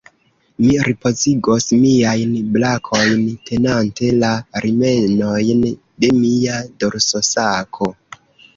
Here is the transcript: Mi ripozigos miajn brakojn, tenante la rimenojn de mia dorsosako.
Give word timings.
Mi 0.61 0.69
ripozigos 0.85 1.67
miajn 1.81 2.31
brakojn, 2.55 3.21
tenante 3.51 4.09
la 4.25 4.33
rimenojn 4.67 5.63
de 5.69 6.13
mia 6.25 6.59
dorsosako. 6.83 7.95